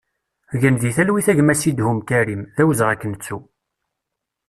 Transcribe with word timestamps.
Gen 0.61 0.75
di 0.81 0.91
talwit 0.95 1.27
a 1.31 1.33
gma 1.37 1.55
Sidhum 1.55 1.99
Karim, 2.09 2.41
d 2.55 2.57
awezɣi 2.61 2.89
ad 2.93 2.97
k-nettu! 3.01 3.37